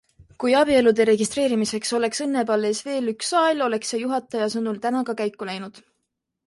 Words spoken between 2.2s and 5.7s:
Õnnepalees veel üks saal, oleks see juhataja sõnul täna ka käiku